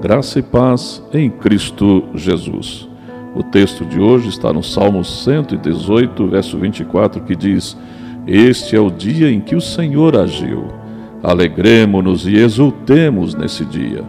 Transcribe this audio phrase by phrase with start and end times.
[0.00, 2.88] Graça e paz em Cristo Jesus.
[3.34, 7.76] O texto de hoje está no Salmo 118, verso 24, que diz:
[8.26, 10.68] Este é o dia em que o Senhor agiu.
[11.22, 14.02] Alegremo-nos e exultemos nesse dia.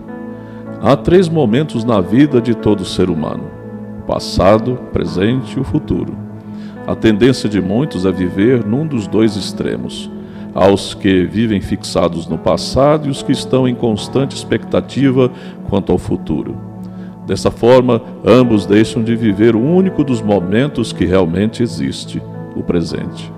[0.82, 3.52] Há três momentos na vida de todo ser humano:
[4.00, 6.18] o passado, o presente e o futuro.
[6.88, 10.10] A tendência de muitos é viver num dos dois extremos
[10.54, 15.32] aos que vivem fixados no passado e os que estão em constante expectativa
[15.70, 16.56] quanto ao futuro.
[17.26, 22.22] Dessa forma, ambos deixam de viver o único dos momentos que realmente existe,
[22.56, 23.32] o presente.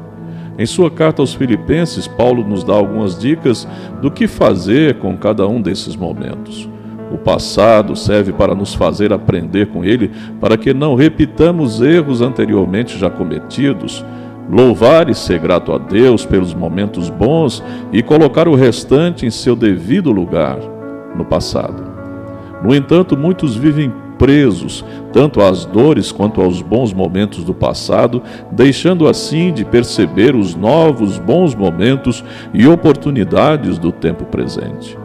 [0.58, 3.68] Em sua carta aos Filipenses, Paulo nos dá algumas dicas
[4.02, 6.70] do que fazer com cada um desses momentos.
[7.12, 12.98] O passado serve para nos fazer aprender com ele, para que não repitamos erros anteriormente
[12.98, 14.04] já cometidos,
[14.50, 19.56] louvar e ser grato a Deus pelos momentos bons e colocar o restante em seu
[19.56, 20.58] devido lugar
[21.16, 21.84] no passado.
[22.64, 28.22] No entanto, muitos vivem presos tanto às dores quanto aos bons momentos do passado,
[28.52, 34.98] deixando assim de perceber os novos bons momentos e oportunidades do tempo presente.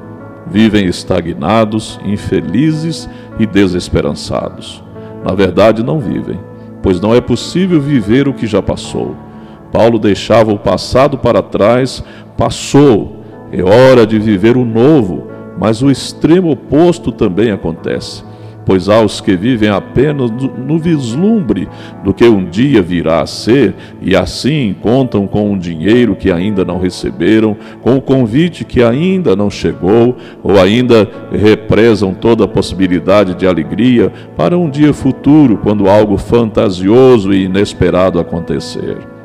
[0.46, 4.82] Vivem estagnados, infelizes e desesperançados.
[5.24, 6.38] Na verdade, não vivem,
[6.82, 9.27] pois não é possível viver o que já passou
[9.72, 12.02] Paulo deixava o passado para trás,
[12.36, 13.16] passou.
[13.50, 15.26] É hora de viver o novo,
[15.58, 18.22] mas o extremo oposto também acontece.
[18.68, 21.66] Pois há os que vivem apenas no vislumbre
[22.04, 26.66] do que um dia virá a ser e assim contam com um dinheiro que ainda
[26.66, 33.34] não receberam, com o convite que ainda não chegou, ou ainda represam toda a possibilidade
[33.34, 39.17] de alegria para um dia futuro, quando algo fantasioso e inesperado acontecer.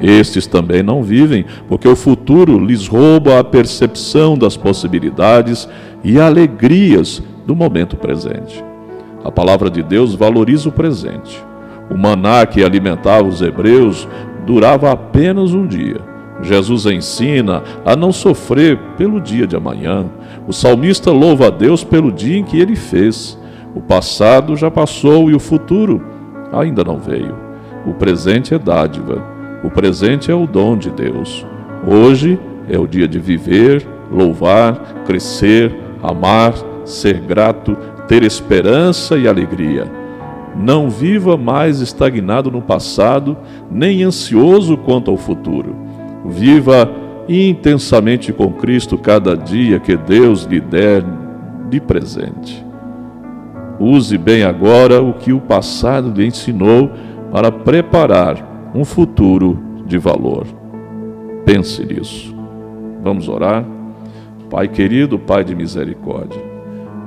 [0.00, 5.68] Estes também não vivem, porque o futuro lhes rouba a percepção das possibilidades
[6.02, 8.62] e alegrias do momento presente.
[9.24, 11.42] A palavra de Deus valoriza o presente.
[11.90, 14.08] O maná que alimentava os hebreus
[14.46, 16.00] durava apenas um dia.
[16.42, 20.04] Jesus ensina a não sofrer pelo dia de amanhã.
[20.46, 23.38] O salmista louva a Deus pelo dia em que ele fez.
[23.74, 26.02] O passado já passou e o futuro
[26.52, 27.34] ainda não veio.
[27.86, 29.33] O presente é dádiva
[29.64, 31.46] o presente é o dom de Deus.
[31.86, 32.38] Hoje
[32.68, 36.52] é o dia de viver, louvar, crescer, amar,
[36.84, 37.74] ser grato,
[38.06, 39.90] ter esperança e alegria.
[40.54, 43.38] Não viva mais estagnado no passado,
[43.70, 45.74] nem ansioso quanto ao futuro.
[46.26, 46.90] Viva
[47.26, 51.02] intensamente com Cristo cada dia que Deus lhe der
[51.70, 52.62] de presente.
[53.80, 56.90] Use bem agora o que o passado lhe ensinou
[57.32, 60.46] para preparar um futuro de valor.
[61.44, 62.34] Pense nisso.
[63.02, 63.64] Vamos orar?
[64.50, 66.40] Pai querido, Pai de misericórdia,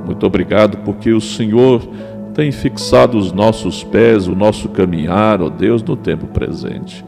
[0.06, 1.82] muito obrigado porque o Senhor
[2.34, 7.04] tem fixado os nossos pés, o nosso caminhar, ó Deus, no tempo presente.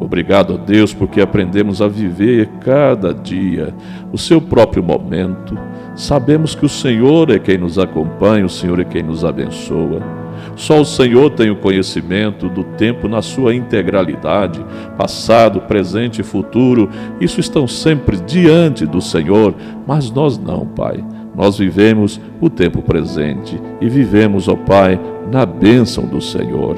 [0.00, 3.74] Obrigado, ó Deus, porque aprendemos a viver cada dia
[4.10, 5.56] o seu próprio momento.
[5.94, 10.19] Sabemos que o Senhor é quem nos acompanha, o Senhor é quem nos abençoa.
[10.56, 14.64] Só o Senhor tem o conhecimento do tempo na sua integralidade,
[14.96, 16.88] passado, presente e futuro.
[17.20, 19.54] Isso estão sempre diante do Senhor,
[19.86, 21.04] mas nós não, Pai.
[21.34, 26.76] Nós vivemos o tempo presente e vivemos, ó Pai, na bênção do Senhor.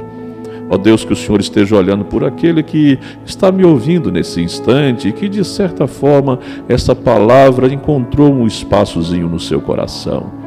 [0.71, 5.09] Ó Deus, que o Senhor esteja olhando por aquele que está me ouvindo nesse instante
[5.09, 10.42] e que, de certa forma, essa palavra encontrou um espaçozinho no seu coração.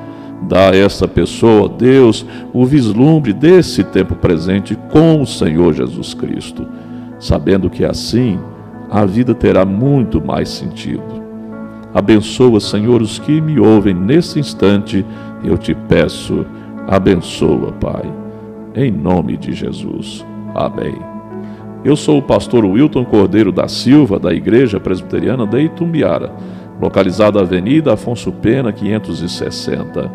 [0.48, 6.68] Dá a essa pessoa, Deus, o vislumbre desse tempo presente com o Senhor Jesus Cristo,
[7.20, 8.38] sabendo que assim
[8.90, 11.24] a vida terá muito mais sentido.
[11.94, 15.04] Abençoa, Senhor, os que me ouvem nesse instante,
[15.44, 16.46] eu te peço,
[16.88, 18.04] abençoa, Pai,
[18.76, 20.24] em nome de Jesus.
[20.54, 20.96] Amém.
[21.84, 26.32] Eu sou o pastor Wilton Cordeiro da Silva, da Igreja Presbiteriana de Itumbiara
[26.82, 30.12] localizado Avenida Afonso Pena, 560.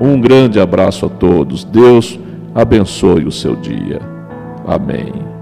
[0.00, 1.64] Um grande abraço a todos.
[1.64, 2.18] Deus
[2.54, 4.00] abençoe o seu dia.
[4.66, 5.39] Amém.